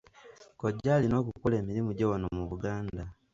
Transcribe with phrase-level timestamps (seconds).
[0.59, 3.03] Kojja alina okukola emirimu gye wano mu Buganda.